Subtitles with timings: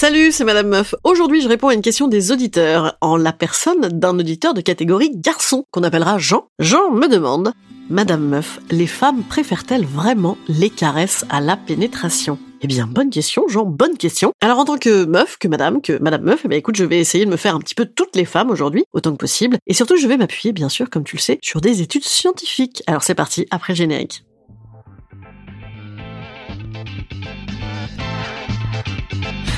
[0.00, 0.94] Salut, c'est Madame Meuf.
[1.04, 5.10] Aujourd'hui, je réponds à une question des auditeurs, en la personne d'un auditeur de catégorie
[5.14, 6.46] garçon, qu'on appellera Jean.
[6.58, 7.52] Jean me demande,
[7.90, 12.38] Madame Meuf, les femmes préfèrent-elles vraiment les caresses à la pénétration?
[12.62, 14.32] Eh bien, bonne question, Jean, bonne question.
[14.40, 17.26] Alors, en tant que meuf, que madame, que madame meuf, eh écoute, je vais essayer
[17.26, 19.58] de me faire un petit peu toutes les femmes aujourd'hui, autant que possible.
[19.66, 22.82] Et surtout, je vais m'appuyer, bien sûr, comme tu le sais, sur des études scientifiques.
[22.86, 24.24] Alors, c'est parti, après générique.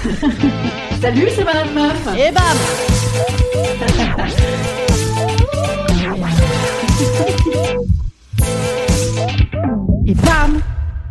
[1.01, 2.09] Salut, c'est Madame Meuf.
[2.19, 2.43] Et bam
[10.07, 10.61] Et bam,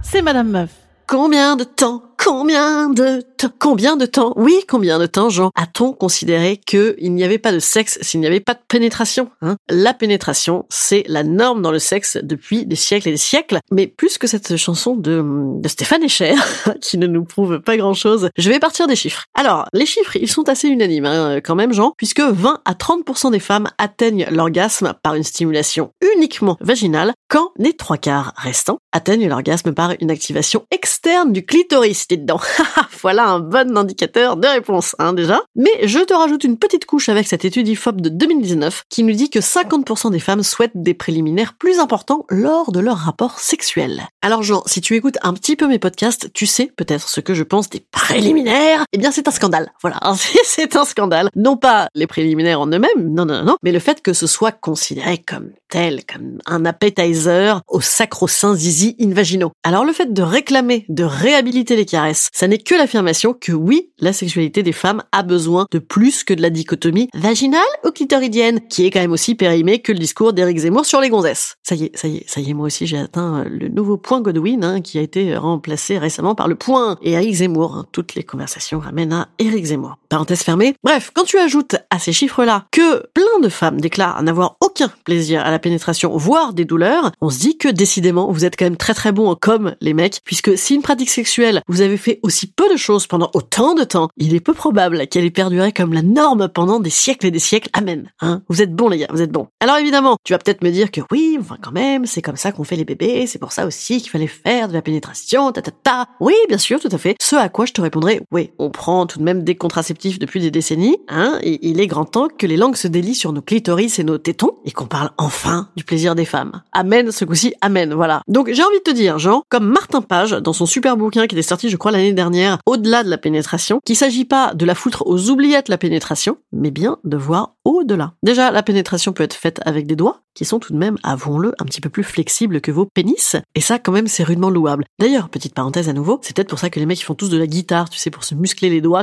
[0.03, 0.69] c'est Madame Meuf.
[1.07, 5.91] Combien de temps Combien de temps Combien de temps Oui, combien de temps, Jean A-t-on
[5.91, 9.55] considéré que il n'y avait pas de sexe s'il n'y avait pas de pénétration hein?
[9.69, 13.57] La pénétration, c'est la norme dans le sexe depuis des siècles et des siècles.
[13.71, 15.23] Mais plus que cette chanson de,
[15.59, 16.35] de Stéphane Echer,
[16.81, 19.23] qui ne nous prouve pas grand-chose, je vais partir des chiffres.
[19.33, 23.31] Alors, les chiffres, ils sont assez unanimes hein, quand même, Jean, puisque 20 à 30%
[23.31, 29.27] des femmes atteignent l'orgasme par une stimulation uniquement vaginale, quand les trois quarts restants atteignent
[29.27, 32.39] l'orgasme par une activation externe du clitoris dedans.
[33.01, 35.41] voilà un bon indicateur de réponse, hein, déjà.
[35.55, 39.13] Mais je te rajoute une petite couche avec cette étude IFOP de 2019 qui nous
[39.13, 44.07] dit que 50% des femmes souhaitent des préliminaires plus importants lors de leur rapport sexuel.
[44.21, 47.33] Alors Jean, si tu écoutes un petit peu mes podcasts, tu sais peut-être ce que
[47.33, 48.85] je pense des préliminaires.
[48.93, 49.71] Eh bien c'est un scandale.
[49.81, 49.99] Voilà,
[50.43, 51.29] c'est un scandale.
[51.35, 54.51] Non pas les préliminaires en eux-mêmes, non, non, non, mais le fait que ce soit
[54.51, 59.51] considéré comme tel, comme un appetizer au sacro-saint zizi invaginaux.
[59.63, 64.13] Alors le fait de réclamer, de réhabiliter les ça n'est que l'affirmation que oui, la
[64.13, 68.85] sexualité des femmes a besoin de plus que de la dichotomie vaginale ou clitoridienne, qui
[68.85, 71.55] est quand même aussi périmée que le discours d'Éric Zemmour sur les gonzesses.
[71.63, 73.97] Ça y est, ça y est, ça y est, moi aussi j'ai atteint le nouveau
[73.97, 77.75] point Godwin, hein, qui a été remplacé récemment par le point et Éric Zemmour.
[77.75, 77.85] Hein.
[77.91, 79.97] Toutes les conversations ramènent à Éric Zemmour.
[80.09, 80.75] Parenthèse fermée.
[80.83, 85.41] Bref, quand tu ajoutes à ces chiffres-là que plein de femmes déclarent n'avoir aucun plaisir
[85.41, 88.77] à la pénétration, voire des douleurs, on se dit que décidément, vous êtes quand même
[88.77, 92.47] très très bon comme les mecs, puisque si une pratique sexuelle, vous avez fait aussi
[92.47, 95.93] peu de choses pendant autant de temps, il est peu probable qu'elle ait perduré comme
[95.93, 97.69] la norme pendant des siècles et des siècles.
[97.73, 98.11] Amen.
[98.21, 98.41] Hein?
[98.49, 99.47] Vous êtes bons les gars, vous êtes bons.
[99.59, 102.51] Alors évidemment, tu vas peut-être me dire que oui, enfin quand même, c'est comme ça
[102.51, 105.61] qu'on fait les bébés, c'est pour ça aussi qu'il fallait faire de la pénétration, ta
[105.61, 106.07] ta ta.
[106.19, 107.15] Oui, bien sûr, tout à fait.
[107.19, 110.39] Ce à quoi je te répondrai, oui, on prend tout de même des contraceptifs depuis
[110.39, 113.99] des décennies, hein, il est grand temps que les langues se délient sur nos clitoris
[113.99, 116.61] et nos tétons, et qu'on parle enfin du plaisir des femmes.
[116.71, 118.21] Amen, ce coup-ci, amen, voilà.
[118.27, 121.35] Donc j'ai envie de te dire, Jean, comme Martin Page, dans son super bouquin qui
[121.35, 125.03] était sorti, je l'année dernière, Au-delà de la pénétration, qu'il s'agit pas de la foutre
[125.07, 128.13] aux oubliettes la pénétration, mais bien de voir au-delà.
[128.23, 131.53] Déjà, la pénétration peut être faite avec des doigts, qui sont tout de même, avouons-le,
[131.59, 134.85] un petit peu plus flexibles que vos pénis, et ça, quand même, c'est rudement louable.
[134.99, 137.37] D'ailleurs, petite parenthèse à nouveau, c'est peut-être pour ça que les mecs font tous de
[137.37, 139.01] la guitare, tu sais, pour se muscler les doigts.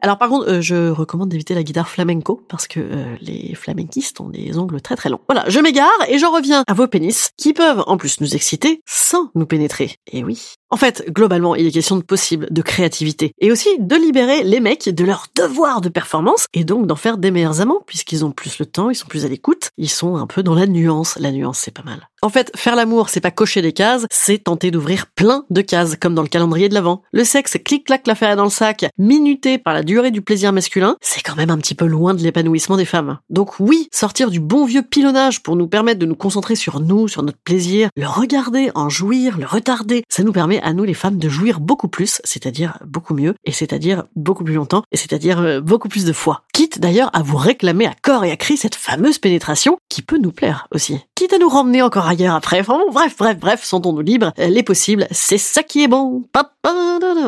[0.00, 4.20] Alors par contre, euh, je recommande d'éviter la guitare flamenco, parce que euh, les flamenquistes
[4.20, 5.20] ont des ongles très très longs.
[5.28, 8.80] Voilà, je m'égare, et j'en reviens à vos pénis, qui peuvent en plus nous exciter
[8.86, 9.96] sans nous pénétrer.
[10.10, 10.54] Et oui.
[10.70, 14.60] En fait, globalement, il est question de possible, de créativité, et aussi de libérer les
[14.60, 18.32] mecs de leur devoir de performance, et donc d'en faire des meilleurs amants, puisqu'ils ont
[18.32, 21.16] plus le temps, ils sont plus à l'écoute, ils sont un peu dans la nuance.
[21.18, 22.08] La nuance, c'est pas mal.
[22.26, 25.94] En fait, faire l'amour, c'est pas cocher des cases, c'est tenter d'ouvrir plein de cases,
[25.94, 27.02] comme dans le calendrier de l'Avent.
[27.12, 31.20] Le sexe, clic-clac, l'affaire dans le sac, minuté par la durée du plaisir masculin, c'est
[31.20, 33.20] quand même un petit peu loin de l'épanouissement des femmes.
[33.30, 37.06] Donc oui, sortir du bon vieux pilonnage pour nous permettre de nous concentrer sur nous,
[37.06, 40.94] sur notre plaisir, le regarder, en jouir, le retarder, ça nous permet à nous les
[40.94, 45.38] femmes de jouir beaucoup plus, c'est-à-dire beaucoup mieux, et c'est-à-dire beaucoup plus longtemps, et c'est-à-dire
[45.38, 46.42] euh, beaucoup plus de fois.
[46.52, 50.18] Quitte d'ailleurs à vous réclamer à corps et à cri cette fameuse pénétration qui peut
[50.18, 50.98] nous plaire aussi.
[51.32, 52.60] À nous ramener encore ailleurs après.
[52.60, 54.32] Enfin, bref, bref, bref, sentons-nous libres.
[54.38, 56.22] Euh, Les possibles, c'est ça qui est bon.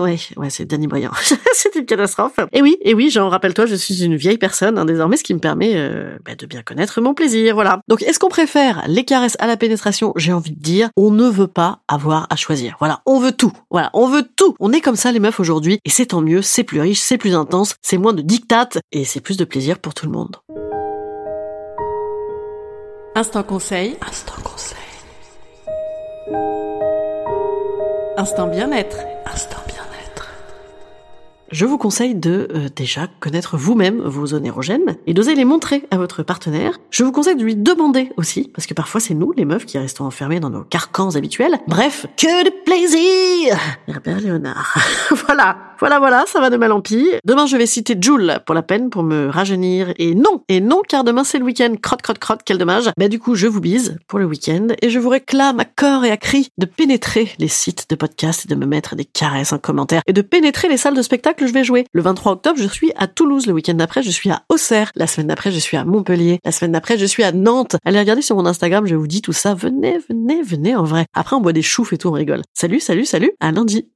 [0.01, 1.11] Ouais, ouais, c'est Danny Boyan.
[1.53, 2.39] c'est une catastrophe.
[2.53, 5.35] Et oui, et oui, Jean, rappelle-toi, je suis une vieille personne, hein, désormais, ce qui
[5.35, 7.81] me permet euh, bah, de bien connaître mon plaisir, voilà.
[7.89, 11.29] Donc, est-ce qu'on préfère les caresses à la pénétration J'ai envie de dire, on ne
[11.29, 12.77] veut pas avoir à choisir.
[12.79, 13.53] Voilà, on veut tout.
[13.71, 14.55] Voilà, on veut tout.
[14.61, 17.19] On est comme ça, les meufs, aujourd'hui, et c'est tant mieux, c'est plus riche, c'est
[17.19, 20.37] plus intense, c'est moins de dictat, et c'est plus de plaisir pour tout le monde.
[23.19, 23.97] Instant conseil.
[24.09, 24.79] Instant conseil.
[28.17, 28.99] Instant bien-être.
[31.51, 35.87] Je vous conseille de euh, déjà connaître vous-même vos zones érogènes et d'oser les montrer
[35.91, 36.79] à votre partenaire.
[36.91, 39.79] Je vous conseille de lui demander aussi, parce que parfois c'est nous, les meufs, qui
[39.79, 41.59] restons enfermés dans nos carcans habituels.
[41.67, 44.77] Bref, que de plaisir Herbert Léonard.
[45.27, 47.09] voilà, voilà, voilà, ça va de mal en pis.
[47.25, 49.95] Demain, je vais citer Jules pour la peine, pour me rajeunir.
[49.97, 51.75] Et non, et non, car demain c'est le week-end.
[51.81, 52.91] Crotte, crotte, crotte, quel dommage.
[52.99, 56.05] Bah du coup, je vous bise pour le week-end et je vous réclame à corps
[56.05, 59.55] et à cri de pénétrer les sites de podcast et de me mettre des caresses
[59.55, 61.87] en commentaire et de pénétrer les salles de spectacle que je vais jouer.
[61.93, 63.47] Le 23 octobre, je suis à Toulouse.
[63.47, 64.93] Le week-end d'après, je suis à Auxerre.
[64.95, 66.41] La semaine d'après, je suis à Montpellier.
[66.45, 67.77] La semaine d'après, je suis à Nantes.
[67.85, 69.55] Allez regarder sur mon Instagram, je vous dis tout ça.
[69.55, 71.07] Venez, venez, venez en vrai.
[71.15, 72.43] Après, on boit des choufs et tout, on rigole.
[72.53, 73.33] Salut, salut, salut.
[73.41, 73.89] À lundi.